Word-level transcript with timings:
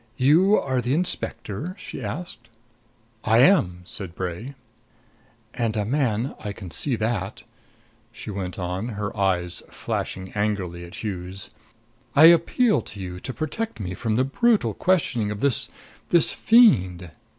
"You 0.17 0.57
are 0.59 0.81
the 0.81 0.95
inspector?" 0.95 1.75
she 1.77 2.01
asked. 2.03 2.49
"I 3.23 3.37
am," 3.37 3.83
said 3.85 4.15
Bray. 4.15 4.55
"And 5.53 5.77
a 5.77 5.85
man 5.85 6.33
I 6.39 6.53
can 6.53 6.71
see 6.71 6.95
that," 6.95 7.43
she 8.11 8.31
went 8.31 8.57
on, 8.57 8.87
her 8.97 9.11
flashing 9.69 10.31
angrily 10.33 10.85
at 10.85 11.03
Hughes. 11.03 11.51
"I 12.15 12.23
appeal 12.25 12.81
to 12.81 12.99
you 12.99 13.19
to 13.19 13.31
protect 13.31 13.79
me 13.79 13.93
from 13.93 14.15
the 14.15 14.23
brutal 14.23 14.73
questioning 14.73 15.29
of 15.29 15.39
this 15.41 15.69
this 16.09 16.31
fiend." 16.31 17.11